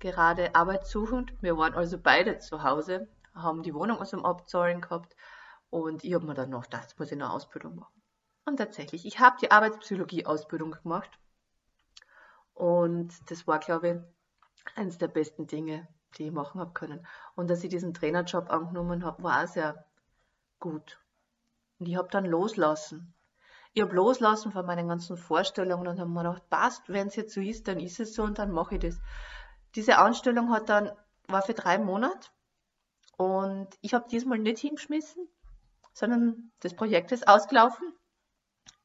gerade 0.00 0.54
arbeitssuchend. 0.54 1.32
Wir 1.40 1.56
waren 1.56 1.74
also 1.74 1.96
beide 1.98 2.38
zu 2.38 2.62
Hause, 2.62 3.08
haben 3.34 3.62
die 3.62 3.74
Wohnung 3.74 3.98
aus 4.00 4.10
dem 4.10 4.24
Abzahlen 4.24 4.82
gehabt 4.82 5.16
und 5.70 6.04
ich 6.04 6.12
habe 6.12 6.26
mir 6.26 6.34
dann 6.34 6.50
noch 6.50 6.64
gedacht, 6.64 6.94
muss 6.98 7.08
ich 7.08 7.14
eine 7.14 7.32
Ausbildung 7.32 7.76
machen. 7.76 8.02
Und 8.44 8.58
tatsächlich, 8.58 9.06
ich 9.06 9.18
habe 9.18 9.36
die 9.40 9.50
Arbeitspsychologie-Ausbildung 9.50 10.72
gemacht 10.72 11.10
und 12.52 13.14
das 13.30 13.46
war, 13.46 13.60
glaube 13.60 13.88
ich, 13.88 14.76
eines 14.76 14.98
der 14.98 15.08
besten 15.08 15.46
Dinge, 15.46 15.88
die 16.18 16.26
ich 16.26 16.32
machen 16.32 16.60
habe 16.60 16.72
können. 16.72 17.06
Und 17.34 17.48
dass 17.48 17.64
ich 17.64 17.70
diesen 17.70 17.94
Trainerjob 17.94 18.50
angenommen 18.50 19.04
habe, 19.06 19.22
war 19.22 19.42
auch 19.42 19.48
sehr 19.48 19.86
gut. 20.60 21.00
Und 21.78 21.86
ich 21.86 21.96
habe 21.96 22.08
dann 22.10 22.26
loslassen 22.26 23.14
ich 23.74 23.82
habe 23.82 23.94
loslassen 23.94 24.52
von 24.52 24.66
meinen 24.66 24.88
ganzen 24.88 25.16
Vorstellungen 25.16 25.86
und 25.86 25.98
habe 25.98 26.10
mir 26.10 26.22
gedacht, 26.22 26.50
passt, 26.50 26.88
wenn 26.88 27.08
es 27.08 27.16
jetzt 27.16 27.34
so 27.34 27.40
ist, 27.40 27.68
dann 27.68 27.80
ist 27.80 28.00
es 28.00 28.14
so 28.14 28.22
und 28.22 28.38
dann 28.38 28.50
mache 28.50 28.74
ich 28.74 28.80
das. 28.80 29.00
Diese 29.74 29.98
Anstellung 29.98 30.52
hat 30.52 30.68
dann, 30.68 30.90
war 31.28 31.42
für 31.42 31.54
drei 31.54 31.78
Monate 31.78 32.28
und 33.16 33.68
ich 33.80 33.94
habe 33.94 34.08
diesmal 34.10 34.38
nicht 34.38 34.58
hingeschmissen, 34.58 35.26
sondern 35.94 36.52
das 36.60 36.74
Projekt 36.74 37.12
ist 37.12 37.26
ausgelaufen 37.26 37.94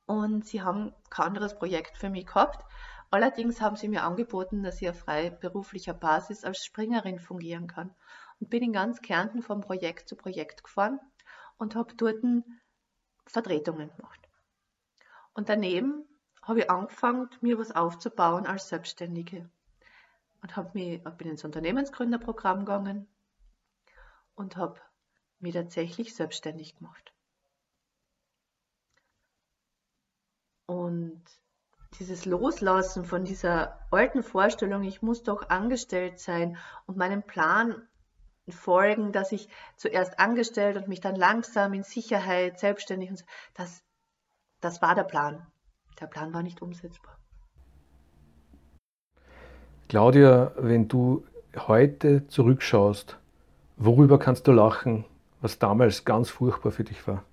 und 0.05 0.45
sie 0.45 0.61
haben 0.61 0.93
kein 1.09 1.27
anderes 1.27 1.57
Projekt 1.57 1.97
für 1.97 2.09
mich 2.09 2.25
gehabt. 2.25 2.63
Allerdings 3.11 3.59
haben 3.59 3.75
sie 3.75 3.89
mir 3.89 4.03
angeboten, 4.03 4.63
dass 4.63 4.81
ich 4.81 4.89
auf 4.89 4.99
freiberuflicher 4.99 5.93
Basis 5.93 6.45
als 6.45 6.63
Springerin 6.63 7.19
fungieren 7.19 7.67
kann 7.67 7.93
und 8.39 8.49
bin 8.49 8.63
in 8.63 8.73
ganz 8.73 9.01
Kärnten 9.01 9.41
von 9.41 9.61
Projekt 9.61 10.07
zu 10.07 10.15
Projekt 10.15 10.63
gefahren 10.63 10.99
und 11.57 11.75
habe 11.75 11.93
dort 11.95 12.23
Vertretungen 13.25 13.89
gemacht. 13.95 14.26
Und 15.37 15.49
daneben 15.49 16.03
habe 16.41 16.61
ich 16.61 16.69
angefangen, 16.71 17.29
mir 17.41 17.59
was 17.59 17.71
aufzubauen 17.71 18.47
als 18.47 18.69
Selbstständige. 18.69 19.47
Und 20.41 20.55
habe 20.55 20.71
mich, 20.73 21.03
bin 21.03 21.29
ins 21.29 21.45
Unternehmensgründerprogramm 21.45 22.61
gegangen 22.61 23.07
und 24.33 24.57
habe 24.57 24.81
mich 25.37 25.53
tatsächlich 25.53 26.15
selbstständig 26.15 26.75
gemacht. 26.77 27.13
Und 30.65 31.21
dieses 31.99 32.25
Loslassen 32.25 33.05
von 33.05 33.23
dieser 33.23 33.79
alten 33.91 34.23
Vorstellung, 34.23 34.81
ich 34.81 35.03
muss 35.03 35.21
doch 35.21 35.49
angestellt 35.49 36.19
sein 36.19 36.57
und 36.87 36.97
meinem 36.97 37.21
Plan 37.21 37.87
folgen, 38.49 39.11
dass 39.11 39.31
ich 39.31 39.49
zuerst 39.75 40.19
angestellt 40.19 40.77
und 40.77 40.87
mich 40.87 40.99
dann 40.99 41.15
langsam 41.15 41.75
in 41.75 41.83
Sicherheit 41.83 42.59
selbstständig 42.59 43.11
und 43.11 43.17
so, 43.17 43.25
das 43.53 43.83
das 44.61 44.81
war 44.81 44.95
der 44.95 45.03
Plan. 45.03 45.45
Der 45.99 46.07
Plan 46.07 46.33
war 46.33 46.43
nicht 46.43 46.61
umsetzbar. 46.61 47.17
Claudia, 49.89 50.51
wenn 50.57 50.87
du 50.87 51.25
heute 51.55 52.27
zurückschaust, 52.27 53.17
worüber 53.77 54.19
kannst 54.19 54.47
du 54.47 54.51
lachen, 54.51 55.05
was 55.41 55.59
damals 55.59 56.05
ganz 56.05 56.29
furchtbar 56.29 56.71
für 56.71 56.83
dich 56.83 57.07
war? 57.07 57.23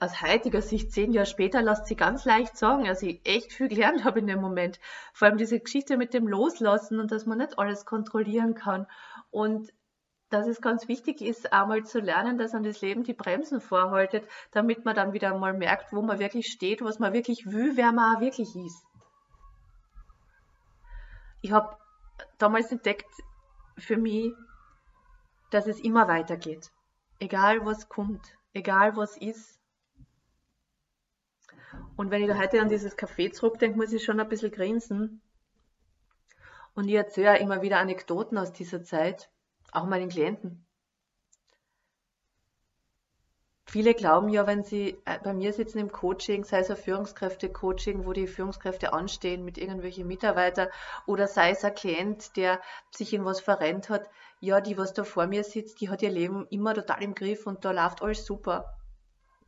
aus 0.00 0.22
heutiger 0.22 0.62
Sicht, 0.62 0.92
zehn 0.92 1.12
Jahre 1.12 1.26
später, 1.26 1.62
lässt 1.62 1.86
sich 1.86 1.96
ganz 1.96 2.24
leicht 2.24 2.56
sagen, 2.56 2.84
dass 2.84 3.02
ich 3.02 3.20
echt 3.24 3.52
viel 3.52 3.68
gelernt 3.68 4.04
habe 4.04 4.18
in 4.18 4.26
dem 4.26 4.40
Moment. 4.40 4.78
Vor 5.12 5.28
allem 5.28 5.38
diese 5.38 5.58
Geschichte 5.58 5.96
mit 5.96 6.14
dem 6.14 6.26
Loslassen 6.28 7.00
und 7.00 7.10
dass 7.12 7.26
man 7.26 7.38
nicht 7.38 7.58
alles 7.58 7.86
kontrollieren 7.86 8.54
kann. 8.54 8.86
Und 9.30 9.72
dass 10.30 10.46
es 10.48 10.60
ganz 10.60 10.88
wichtig 10.88 11.20
ist, 11.20 11.52
einmal 11.52 11.84
zu 11.84 12.00
lernen, 12.00 12.36
dass 12.38 12.54
an 12.54 12.64
das 12.64 12.80
Leben 12.80 13.04
die 13.04 13.14
Bremsen 13.14 13.60
vorhaltet, 13.60 14.26
damit 14.50 14.84
man 14.84 14.96
dann 14.96 15.12
wieder 15.12 15.36
mal 15.38 15.54
merkt, 15.54 15.92
wo 15.92 16.02
man 16.02 16.18
wirklich 16.18 16.48
steht, 16.48 16.82
was 16.82 16.98
man 16.98 17.12
wirklich 17.12 17.46
will, 17.46 17.76
wer 17.76 17.92
man 17.92 18.16
auch 18.16 18.20
wirklich 18.20 18.56
ist. 18.56 18.84
Ich 21.42 21.52
habe 21.52 21.76
damals 22.38 22.72
entdeckt 22.72 23.10
für 23.78 23.96
mich, 23.96 24.32
dass 25.50 25.68
es 25.68 25.78
immer 25.78 26.08
weitergeht. 26.08 26.72
Egal 27.20 27.64
was 27.64 27.88
kommt, 27.88 28.36
egal 28.52 28.96
was 28.96 29.16
ist. 29.16 29.60
Und 31.94 32.10
wenn 32.10 32.22
ich 32.22 32.28
da 32.28 32.36
heute 32.36 32.60
an 32.60 32.68
dieses 32.68 32.98
Café 32.98 33.32
zurückdenke, 33.32 33.78
muss 33.78 33.92
ich 33.92 34.04
schon 34.04 34.18
ein 34.18 34.28
bisschen 34.28 34.50
grinsen. 34.50 35.22
Und 36.74 36.88
ich 36.88 36.94
erzähle 36.94 37.38
immer 37.38 37.62
wieder 37.62 37.78
Anekdoten 37.78 38.36
aus 38.36 38.52
dieser 38.52 38.82
Zeit 38.82 39.30
auch 39.72 39.86
meinen 39.86 40.08
Klienten. 40.08 40.66
Viele 43.68 43.94
glauben 43.94 44.28
ja, 44.28 44.46
wenn 44.46 44.62
sie 44.62 44.96
äh, 45.04 45.18
bei 45.22 45.34
mir 45.34 45.52
sitzen 45.52 45.78
im 45.78 45.90
Coaching, 45.90 46.44
sei 46.44 46.60
es 46.60 46.70
ein 46.70 46.76
Führungskräfte-Coaching, 46.76 48.06
wo 48.06 48.12
die 48.12 48.28
Führungskräfte 48.28 48.92
anstehen 48.92 49.44
mit 49.44 49.58
irgendwelchen 49.58 50.06
Mitarbeitern, 50.06 50.68
oder 51.04 51.26
sei 51.26 51.50
es 51.50 51.64
ein 51.64 51.74
Klient, 51.74 52.36
der 52.36 52.60
sich 52.92 53.12
in 53.12 53.24
was 53.24 53.40
verrennt 53.40 53.90
hat, 53.90 54.08
ja, 54.40 54.60
die, 54.60 54.78
was 54.78 54.92
da 54.92 55.02
vor 55.02 55.26
mir 55.26 55.42
sitzt, 55.42 55.80
die 55.80 55.90
hat 55.90 56.02
ihr 56.02 56.10
Leben 56.10 56.46
immer 56.48 56.74
total 56.74 57.02
im 57.02 57.14
Griff 57.14 57.46
und 57.46 57.64
da 57.64 57.72
läuft 57.72 58.02
alles 58.02 58.24
super. 58.24 58.78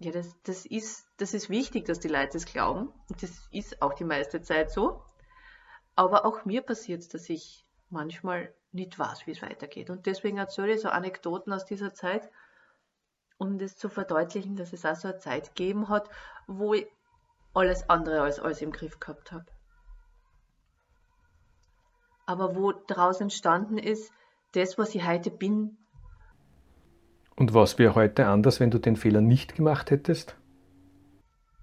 Ja, 0.00 0.10
das, 0.10 0.34
das, 0.42 0.66
ist, 0.66 1.06
das 1.18 1.32
ist 1.32 1.48
wichtig, 1.48 1.84
dass 1.84 2.00
die 2.00 2.08
Leute 2.08 2.32
das 2.34 2.46
glauben. 2.46 2.92
Und 3.08 3.22
das 3.22 3.30
ist 3.52 3.82
auch 3.82 3.94
die 3.94 4.04
meiste 4.04 4.42
Zeit 4.42 4.70
so. 4.70 5.02
Aber 5.94 6.24
auch 6.24 6.44
mir 6.44 6.62
passiert 6.62 7.02
es, 7.02 7.08
dass 7.08 7.28
ich 7.28 7.64
manchmal 7.90 8.52
nicht 8.78 8.98
weiß, 8.98 9.26
wie 9.26 9.32
es 9.32 9.42
weitergeht. 9.42 9.90
Und 9.90 10.06
deswegen 10.06 10.38
erzähle 10.38 10.74
ich 10.74 10.80
so 10.80 10.88
Anekdoten 10.88 11.52
aus 11.52 11.64
dieser 11.64 11.92
Zeit, 11.92 12.30
um 13.36 13.58
das 13.58 13.76
zu 13.76 13.88
verdeutlichen, 13.88 14.56
dass 14.56 14.72
es 14.72 14.84
auch 14.84 14.96
so 14.96 15.08
eine 15.08 15.18
Zeit 15.18 15.54
gegeben 15.54 15.88
hat, 15.88 16.08
wo 16.46 16.74
ich 16.74 16.86
alles 17.54 17.88
andere 17.88 18.22
als 18.22 18.40
alles 18.40 18.62
im 18.62 18.72
Griff 18.72 18.98
gehabt 19.00 19.32
habe. 19.32 19.46
Aber 22.26 22.56
wo 22.56 22.72
daraus 22.72 23.20
entstanden 23.20 23.78
ist, 23.78 24.12
das, 24.52 24.78
was 24.78 24.94
ich 24.94 25.06
heute 25.06 25.30
bin. 25.30 25.78
Und 27.36 27.54
was 27.54 27.78
wäre 27.78 27.94
heute 27.94 28.26
anders, 28.26 28.60
wenn 28.60 28.70
du 28.70 28.78
den 28.78 28.96
Fehler 28.96 29.20
nicht 29.20 29.54
gemacht 29.54 29.90
hättest? 29.90 30.36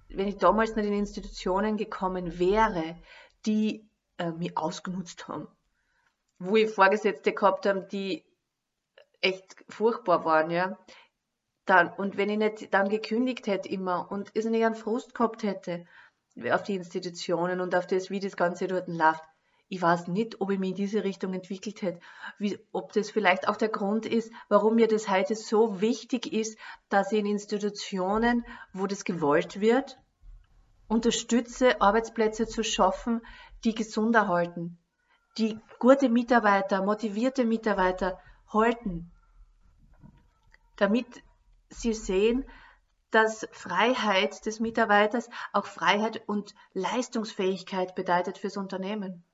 Wenn 0.08 0.28
ich 0.28 0.38
damals 0.38 0.74
nicht 0.76 0.86
in 0.86 0.94
Institutionen 0.94 1.76
gekommen 1.76 2.38
wäre, 2.38 2.96
die 3.44 3.88
äh, 4.18 4.30
mich 4.32 4.56
ausgenutzt 4.56 5.28
haben, 5.28 5.46
wo 6.38 6.56
ich 6.56 6.70
Vorgesetzte 6.70 7.32
gehabt 7.32 7.66
habe, 7.66 7.86
die 7.90 8.24
echt 9.20 9.56
furchtbar 9.68 10.24
waren, 10.24 10.50
ja. 10.50 10.78
Dann, 11.64 11.92
und 11.92 12.16
wenn 12.16 12.30
ich 12.30 12.38
nicht 12.38 12.74
dann 12.74 12.88
gekündigt 12.88 13.46
hätte 13.48 13.68
immer 13.68 14.10
und 14.10 14.30
es 14.34 14.44
nicht 14.44 14.64
einen 14.64 14.76
Frust 14.76 15.14
gehabt 15.14 15.42
hätte 15.42 15.84
auf 16.50 16.62
die 16.62 16.76
Institutionen 16.76 17.60
und 17.60 17.74
auf 17.74 17.86
das, 17.86 18.10
wie 18.10 18.20
das 18.20 18.36
Ganze 18.36 18.68
dort 18.68 18.88
läuft, 18.88 19.24
ich 19.68 19.82
weiß 19.82 20.06
nicht, 20.08 20.40
ob 20.40 20.52
ich 20.52 20.60
mich 20.60 20.70
in 20.70 20.76
diese 20.76 21.02
Richtung 21.02 21.34
entwickelt 21.34 21.82
hätte, 21.82 22.00
wie, 22.38 22.58
ob 22.70 22.92
das 22.92 23.10
vielleicht 23.10 23.48
auch 23.48 23.56
der 23.56 23.68
Grund 23.68 24.06
ist, 24.06 24.30
warum 24.48 24.76
mir 24.76 24.86
das 24.86 25.08
heute 25.08 25.34
so 25.34 25.80
wichtig 25.80 26.32
ist, 26.32 26.56
dass 26.88 27.10
ich 27.10 27.18
in 27.18 27.26
Institutionen, 27.26 28.46
wo 28.72 28.86
das 28.86 29.04
gewollt 29.04 29.60
wird, 29.60 29.98
unterstütze, 30.86 31.80
Arbeitsplätze 31.80 32.46
zu 32.46 32.62
schaffen, 32.62 33.22
die 33.64 33.74
gesund 33.74 34.14
erhalten, 34.14 34.78
die 35.38 35.60
gute 35.78 36.08
Mitarbeiter, 36.08 36.82
motivierte 36.82 37.44
Mitarbeiter 37.44 38.18
halten, 38.52 39.10
damit 40.76 41.06
sie 41.68 41.92
sehen, 41.92 42.44
dass 43.10 43.46
Freiheit 43.52 44.44
des 44.46 44.60
Mitarbeiters 44.60 45.28
auch 45.52 45.66
Freiheit 45.66 46.22
und 46.26 46.54
Leistungsfähigkeit 46.74 47.94
bedeutet 47.94 48.38
fürs 48.38 48.56
Unternehmen. 48.56 49.24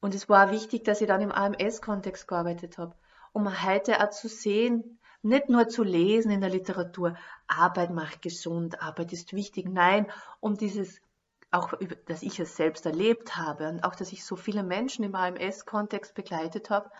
Und 0.00 0.14
es 0.14 0.28
war 0.28 0.52
wichtig, 0.52 0.84
dass 0.84 1.00
ich 1.00 1.08
dann 1.08 1.22
im 1.22 1.32
AMS-Kontext 1.32 2.28
gearbeitet 2.28 2.78
habe, 2.78 2.94
um 3.32 3.64
heute 3.64 4.00
auch 4.00 4.10
zu 4.10 4.28
sehen, 4.28 4.98
nicht 5.22 5.48
nur 5.48 5.68
zu 5.68 5.82
lesen 5.82 6.30
in 6.30 6.40
der 6.40 6.50
Literatur, 6.50 7.16
Arbeit 7.48 7.90
macht 7.90 8.22
gesund, 8.22 8.80
Arbeit 8.80 9.12
ist 9.12 9.32
wichtig, 9.32 9.68
nein, 9.68 10.06
um 10.38 10.56
dieses, 10.56 11.00
auch 11.50 11.72
dass 12.06 12.22
ich 12.22 12.38
es 12.40 12.56
selbst 12.56 12.86
erlebt 12.86 13.36
habe 13.36 13.68
und 13.68 13.84
auch, 13.84 13.94
dass 13.94 14.12
ich 14.12 14.24
so 14.24 14.36
viele 14.36 14.62
Menschen 14.62 15.04
im 15.04 15.14
AMS-Kontext 15.14 16.14
begleitet 16.14 16.70
habe, 16.70 16.90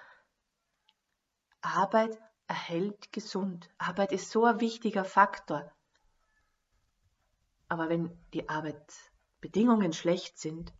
Arbeit 1.61 2.19
erhält 2.47 3.13
gesund. 3.13 3.69
Arbeit 3.79 4.13
ist 4.13 4.31
so 4.31 4.45
ein 4.45 4.61
wichtiger 4.61 5.05
Faktor. 5.05 5.73
Aber 7.69 7.89
wenn 7.89 8.17
die 8.33 8.49
Arbeitsbedingungen 8.49 9.93
schlecht 9.93 10.39
sind, 10.39 10.73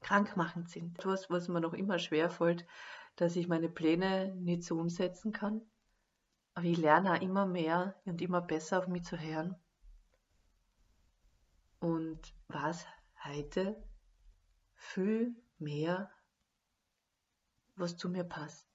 krankmachend 0.00 0.68
sind, 0.68 0.98
etwas, 0.98 1.30
was 1.30 1.48
mir 1.48 1.60
noch 1.60 1.72
immer 1.72 1.98
schwerfällt, 1.98 2.66
dass 3.16 3.36
ich 3.36 3.48
meine 3.48 3.70
Pläne 3.70 4.34
nicht 4.34 4.64
so 4.64 4.78
umsetzen 4.78 5.32
kann. 5.32 5.62
Aber 6.52 6.66
ich 6.66 6.76
lerne 6.76 7.12
auch 7.12 7.20
immer 7.20 7.46
mehr 7.46 7.94
und 8.04 8.20
immer 8.20 8.42
besser 8.42 8.78
auf 8.78 8.86
mich 8.86 9.04
zu 9.04 9.18
hören. 9.18 9.56
Und 11.80 12.34
was 12.48 12.86
heute 13.24 13.82
viel 14.74 15.34
mehr, 15.58 16.10
was 17.76 17.96
zu 17.96 18.08
mir 18.08 18.24
passt. 18.24 18.68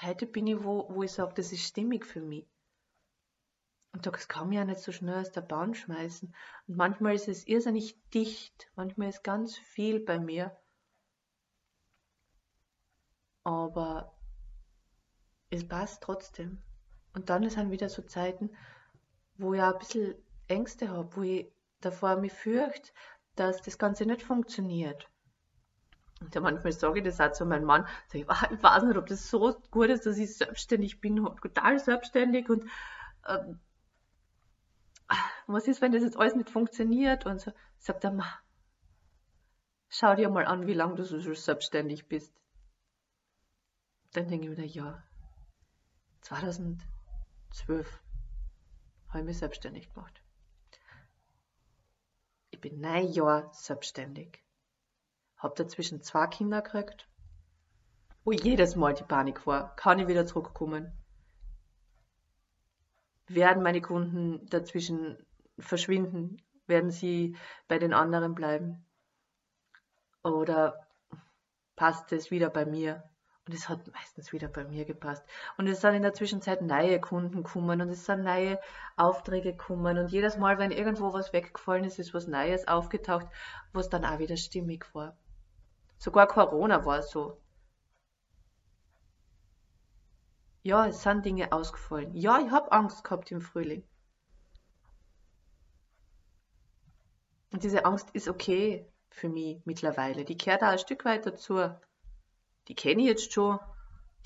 Heute 0.00 0.26
bin 0.26 0.46
ich 0.46 0.64
wo, 0.64 0.88
wo 0.88 1.02
ich 1.02 1.12
sage, 1.12 1.34
das 1.34 1.52
ist 1.52 1.66
stimmig 1.66 2.06
für 2.06 2.22
mich. 2.22 2.46
Und 3.92 4.06
das 4.06 4.28
kann 4.28 4.48
mich 4.48 4.56
ja 4.56 4.64
nicht 4.64 4.80
so 4.80 4.92
schnell 4.92 5.20
aus 5.20 5.32
der 5.32 5.40
Bahn 5.40 5.74
schmeißen. 5.74 6.34
Und 6.66 6.76
manchmal 6.76 7.14
ist 7.14 7.28
es 7.28 7.46
irrsinnig 7.46 8.00
dicht, 8.10 8.70
manchmal 8.76 9.08
ist 9.08 9.24
ganz 9.24 9.56
viel 9.56 10.00
bei 10.00 10.18
mir. 10.18 10.56
Aber 13.42 14.16
es 15.50 15.66
passt 15.66 16.02
trotzdem. 16.02 16.62
Und 17.12 17.28
dann 17.28 17.48
sind 17.50 17.70
wieder 17.70 17.88
so 17.88 18.02
Zeiten, 18.02 18.50
wo 19.36 19.54
ich 19.54 19.60
auch 19.60 19.72
ein 19.72 19.78
bisschen 19.78 20.14
Ängste 20.46 20.88
habe, 20.88 21.16
wo 21.16 21.22
ich 21.22 21.52
davor 21.80 22.16
mich 22.16 22.32
fürchte, 22.32 22.92
dass 23.36 23.62
das 23.62 23.78
Ganze 23.78 24.06
nicht 24.06 24.22
funktioniert. 24.22 25.08
Und 26.20 26.34
ja, 26.34 26.40
manchmal 26.40 26.72
sage 26.72 26.98
ich 26.98 27.04
das 27.04 27.20
auch 27.20 27.32
zu 27.32 27.46
meinem 27.46 27.64
Mann, 27.64 27.86
ich, 28.12 28.22
ich 28.22 28.28
weiß 28.28 28.82
nicht, 28.82 28.96
ob 28.96 29.06
das 29.06 29.30
so 29.30 29.54
gut 29.70 29.88
ist, 29.88 30.04
dass 30.04 30.18
ich 30.18 30.36
selbstständig 30.36 31.00
bin, 31.00 31.16
total 31.40 31.78
selbstständig 31.78 32.50
und 32.50 32.64
ähm, 33.26 33.58
was 35.46 35.66
ist, 35.66 35.80
wenn 35.80 35.92
das 35.92 36.02
jetzt 36.02 36.16
alles 36.16 36.34
nicht 36.34 36.50
funktioniert? 36.50 37.26
Und 37.26 37.40
so 37.40 37.52
sagt 37.78 38.04
er, 38.04 38.12
Ma, 38.12 38.26
schau 39.88 40.14
dir 40.14 40.28
mal 40.28 40.46
an, 40.46 40.66
wie 40.66 40.74
lange 40.74 40.94
du 40.94 41.04
so 41.04 41.34
selbstständig 41.34 42.08
bist. 42.08 42.32
Dann 44.12 44.28
denke 44.28 44.50
ich 44.50 44.58
mir, 44.58 44.66
ja, 44.66 45.02
2012 46.20 46.80
habe 49.08 49.20
ich 49.20 49.24
mich 49.24 49.38
selbstständig 49.38 49.92
gemacht. 49.92 50.22
Ich 52.62 52.70
bin 52.70 52.82
neun 52.82 53.10
Jahre 53.10 53.48
selbstständig. 53.54 54.44
Hab 55.38 55.56
dazwischen 55.56 56.02
zwei 56.02 56.26
Kinder 56.26 56.60
gekriegt. 56.60 57.08
Wo 58.22 58.32
jedes 58.32 58.76
Mal 58.76 58.92
die 58.92 59.02
Panik 59.02 59.46
war. 59.46 59.74
Kann 59.76 59.98
ich 59.98 60.08
wieder 60.08 60.26
zurückkommen? 60.26 60.92
Werden 63.28 63.62
meine 63.62 63.80
Kunden 63.80 64.44
dazwischen 64.50 65.16
verschwinden? 65.58 66.42
Werden 66.66 66.90
sie 66.90 67.34
bei 67.66 67.78
den 67.78 67.94
anderen 67.94 68.34
bleiben? 68.34 68.84
Oder 70.22 70.86
passt 71.76 72.12
es 72.12 72.30
wieder 72.30 72.50
bei 72.50 72.66
mir? 72.66 73.09
Und 73.50 73.56
es 73.56 73.68
hat 73.68 73.92
meistens 73.92 74.32
wieder 74.32 74.46
bei 74.46 74.62
mir 74.62 74.84
gepasst. 74.84 75.24
Und 75.58 75.66
es 75.66 75.80
sind 75.80 75.94
in 75.94 76.02
der 76.02 76.14
Zwischenzeit 76.14 76.62
neue 76.62 77.00
Kunden 77.00 77.42
gekommen 77.42 77.80
und 77.80 77.88
es 77.88 78.06
sind 78.06 78.22
neue 78.22 78.60
Aufträge 78.96 79.50
gekommen. 79.50 79.98
Und 79.98 80.12
jedes 80.12 80.36
Mal, 80.36 80.58
wenn 80.58 80.70
irgendwo 80.70 81.12
was 81.12 81.32
weggefallen 81.32 81.82
ist, 81.82 81.98
ist 81.98 82.14
was 82.14 82.28
Neues 82.28 82.68
aufgetaucht, 82.68 83.26
was 83.72 83.88
dann 83.88 84.04
auch 84.04 84.20
wieder 84.20 84.36
stimmig 84.36 84.86
war. 84.94 85.16
Sogar 85.98 86.28
Corona 86.28 86.84
war 86.84 87.02
so. 87.02 87.40
Ja, 90.62 90.86
es 90.86 91.02
sind 91.02 91.26
Dinge 91.26 91.50
ausgefallen. 91.50 92.14
Ja, 92.14 92.38
ich 92.38 92.52
habe 92.52 92.70
Angst 92.70 93.02
gehabt 93.02 93.32
im 93.32 93.40
Frühling. 93.40 93.82
Und 97.50 97.64
diese 97.64 97.84
Angst 97.84 98.10
ist 98.12 98.28
okay 98.28 98.86
für 99.08 99.28
mich 99.28 99.60
mittlerweile. 99.64 100.24
Die 100.24 100.36
kehrt 100.36 100.62
auch 100.62 100.68
ein 100.68 100.78
Stück 100.78 101.04
weit 101.04 101.26
dazu. 101.26 101.74
Die 102.68 102.74
kenne 102.74 103.02
ich 103.02 103.08
jetzt 103.08 103.32
schon. 103.32 103.58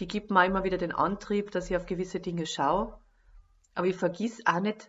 Die 0.00 0.08
gibt 0.08 0.30
mir 0.30 0.44
immer 0.44 0.64
wieder 0.64 0.78
den 0.78 0.92
Antrieb, 0.92 1.50
dass 1.50 1.70
ich 1.70 1.76
auf 1.76 1.86
gewisse 1.86 2.20
Dinge 2.20 2.46
schaue. 2.46 2.98
Aber 3.74 3.86
ich 3.86 3.96
vergiss 3.96 4.44
auch 4.46 4.60
nicht, 4.60 4.88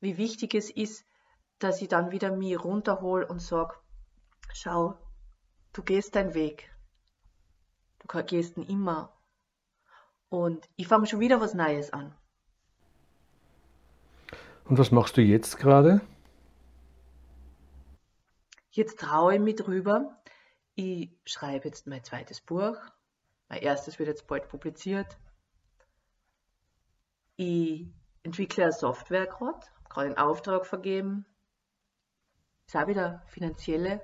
wie 0.00 0.18
wichtig 0.18 0.54
es 0.54 0.70
ist, 0.70 1.04
dass 1.58 1.80
ich 1.80 1.88
dann 1.88 2.10
wieder 2.10 2.34
mich 2.36 2.62
runterhole 2.62 3.26
und 3.26 3.40
sage, 3.40 3.74
schau, 4.52 4.98
Du 5.76 5.82
gehst 5.82 6.16
deinen 6.16 6.32
Weg. 6.32 6.74
Du 7.98 8.22
gehst 8.24 8.56
ihn 8.56 8.62
immer. 8.62 9.12
Und 10.30 10.66
ich 10.76 10.88
fange 10.88 11.06
schon 11.06 11.20
wieder 11.20 11.38
was 11.42 11.52
Neues 11.52 11.92
an. 11.92 12.14
Und 14.64 14.78
was 14.78 14.90
machst 14.90 15.18
du 15.18 15.20
jetzt 15.20 15.58
gerade? 15.58 16.00
Jetzt 18.70 19.00
traue 19.00 19.34
ich 19.34 19.40
mich 19.40 19.56
drüber. 19.56 20.16
Ich 20.76 21.10
schreibe 21.24 21.68
jetzt 21.68 21.88
mein 21.88 22.04
zweites 22.04 22.40
Buch. 22.40 22.76
Mein 23.48 23.62
erstes 23.62 23.98
wird 23.98 24.08
jetzt 24.08 24.28
bald 24.28 24.48
publiziert. 24.48 25.18
Ich 27.36 27.88
entwickle 28.22 28.64
eine 28.64 28.72
Software 28.72 29.26
gerade, 29.26 29.66
gerade 29.88 30.06
einen 30.06 30.18
Auftrag 30.18 30.66
vergeben. 30.66 31.26
Ist 32.66 32.76
auch 32.76 32.86
wieder 32.86 33.24
finanzielle 33.26 34.00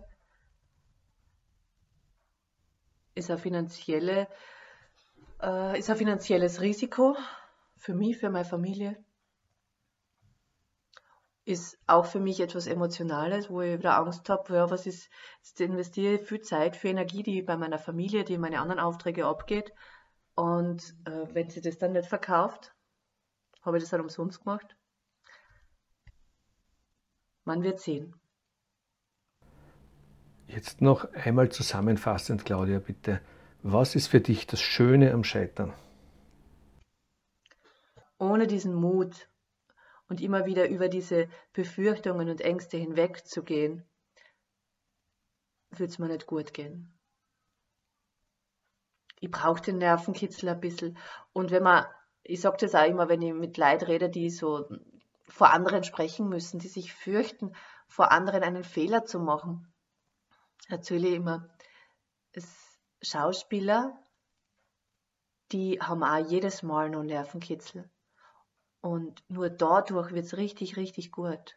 ist 3.14 3.30
ein, 3.30 3.38
finanzielle, 3.38 4.28
äh, 5.42 5.78
ist 5.78 5.90
ein 5.90 5.96
finanzielles 5.96 6.61
Risiko 6.61 7.16
für 7.76 7.94
mich, 7.94 8.18
für 8.18 8.30
meine 8.30 8.44
Familie. 8.44 9.02
Ist 11.44 11.76
auch 11.87 12.07
für 12.07 12.20
mich 12.20 12.40
etwas 12.40 12.66
Emotionales, 12.66 13.50
wo 13.50 13.62
ich 13.62 13.78
wieder 13.78 13.98
Angst 13.98 14.28
habe, 14.28 14.55
ja, 14.55 14.70
was 14.70 14.87
ist, 14.87 15.11
jetzt 15.38 15.61
investiere 15.61 16.14
ich 16.14 16.22
viel 16.22 16.40
Zeit, 16.40 16.76
für 16.76 16.88
Energie, 16.88 17.22
die 17.22 17.42
bei 17.42 17.57
meiner 17.57 17.78
Familie, 17.78 18.22
die 18.24 18.35
in 18.35 18.40
meine 18.40 18.61
anderen 18.61 18.81
Aufträge 18.81 19.26
abgeht. 19.26 19.72
Und 20.35 20.94
äh, 21.05 21.26
wenn 21.35 21.50
sie 21.50 21.61
das 21.61 21.78
dann 21.78 21.92
nicht 21.92 22.09
verkauft, 22.09 22.72
habe 23.62 23.76
ich 23.76 23.83
das 23.83 23.90
dann 23.90 24.00
umsonst 24.00 24.44
gemacht. 24.44 24.76
Man 27.44 27.62
wird 27.64 27.81
sehen. 27.81 28.14
Jetzt 30.46 30.81
noch 30.81 31.12
einmal 31.12 31.50
zusammenfassend, 31.50 32.44
Claudia, 32.44 32.78
bitte. 32.78 33.20
Was 33.62 33.94
ist 33.94 34.09
für 34.09 34.20
dich 34.20 34.46
das 34.46 34.61
Schöne 34.61 35.12
am 35.12 35.24
Scheitern? 35.24 35.72
Ohne 38.18 38.46
diesen 38.46 38.74
Mut 38.74 39.28
und 40.12 40.20
immer 40.20 40.44
wieder 40.44 40.68
über 40.68 40.90
diese 40.90 41.31
Befürchtungen 41.55 42.29
und 42.29 42.42
Ängste 42.42 42.77
hinwegzugehen, 42.77 43.88
würde 45.70 45.90
es 45.90 45.98
mir 45.98 46.09
nicht 46.09 46.27
gut 46.27 46.53
gehen. 46.53 46.92
Ich 49.20 49.31
brauche 49.31 49.62
den 49.62 49.79
Nervenkitzel 49.79 50.51
ein 50.51 50.61
bisschen. 50.61 50.98
Und 51.33 51.51
wenn 51.51 51.62
man, 51.62 51.87
ich 52.25 52.42
sage 52.42 52.59
das 52.61 52.75
auch 52.75 52.85
immer, 52.85 53.09
wenn 53.09 53.22
ich 53.22 53.33
mit 53.33 53.57
Leid 53.57 53.88
rede, 53.88 54.11
die 54.11 54.29
so 54.29 54.68
vor 55.29 55.51
anderen 55.51 55.83
sprechen 55.83 56.29
müssen, 56.29 56.59
die 56.59 56.68
sich 56.68 56.92
fürchten, 56.92 57.55
vor 57.88 58.12
anderen 58.12 58.42
einen 58.42 58.64
Fehler 58.64 59.07
zu 59.07 59.18
machen 59.18 59.72
erzähle 60.68 61.09
ich 61.09 61.14
immer, 61.14 61.48
Schauspieler, 63.01 63.98
die 65.53 65.81
haben 65.81 66.05
auch 66.05 66.29
jedes 66.29 66.62
Mal 66.62 66.90
noch 66.90 67.03
Nervenkitzel. 67.03 67.90
Und 68.83 69.25
nur 69.29 69.49
dadurch 69.49 70.12
wird 70.12 70.27
es 70.27 70.37
richtig, 70.37 70.77
richtig 70.77 71.11
gut. 71.11 71.57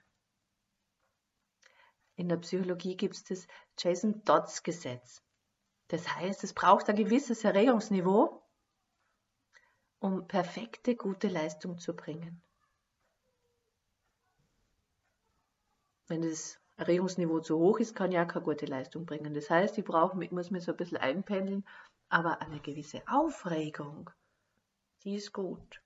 In 2.15 2.29
der 2.29 2.37
Psychologie 2.37 2.95
gibt 2.95 3.15
es 3.15 3.23
das 3.25 3.47
Jason 3.77 4.23
Dodds 4.23 4.63
Gesetz. 4.63 5.21
Das 5.89 6.15
heißt, 6.15 6.43
es 6.45 6.53
braucht 6.53 6.89
ein 6.89 6.95
gewisses 6.95 7.43
Erregungsniveau, 7.43 8.41
um 9.99 10.25
perfekte, 10.27 10.95
gute 10.95 11.27
Leistung 11.27 11.77
zu 11.77 11.93
bringen. 11.93 12.41
wenn 16.07 16.21
das 16.21 16.59
Erregungsniveau 16.77 17.39
zu 17.39 17.57
hoch 17.57 17.79
ist, 17.79 17.95
kann 17.95 18.11
ich 18.11 18.19
auch 18.19 18.27
keine 18.27 18.45
gute 18.45 18.65
Leistung 18.65 19.05
bringen. 19.05 19.33
Das 19.33 19.49
heißt, 19.49 19.77
ich 19.77 19.85
brauche, 19.85 20.23
ich 20.23 20.31
muss 20.31 20.51
mich 20.51 20.63
so 20.63 20.71
ein 20.71 20.77
bisschen 20.77 20.97
einpendeln, 20.97 21.65
aber 22.09 22.41
eine 22.41 22.59
gewisse 22.59 23.01
Aufregung, 23.07 24.09
die 25.03 25.15
ist 25.15 25.33
gut. 25.33 25.81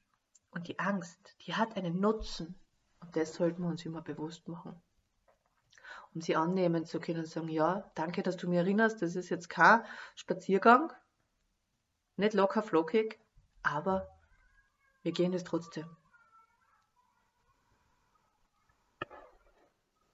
Und 0.51 0.67
die 0.67 0.79
Angst, 0.79 1.35
die 1.41 1.53
hat 1.53 1.77
einen 1.77 1.99
Nutzen. 1.99 2.59
Und 2.99 3.15
das 3.15 3.33
sollten 3.35 3.63
wir 3.63 3.69
uns 3.69 3.85
immer 3.85 4.01
bewusst 4.01 4.47
machen. 4.47 4.81
Um 6.13 6.21
sie 6.21 6.35
annehmen 6.35 6.85
zu 6.85 6.99
können 6.99 7.19
und 7.19 7.27
sagen, 7.27 7.49
ja, 7.49 7.91
danke, 7.95 8.23
dass 8.23 8.37
du 8.37 8.49
mir 8.49 8.61
erinnerst, 8.61 9.01
das 9.01 9.15
ist 9.15 9.29
jetzt 9.29 9.47
kein 9.47 9.83
Spaziergang, 10.15 10.91
nicht 12.17 12.33
locker 12.33 12.63
flockig, 12.63 13.19
aber 13.61 14.09
wir 15.03 15.11
gehen 15.11 15.33
es 15.33 15.43
trotzdem. 15.43 15.85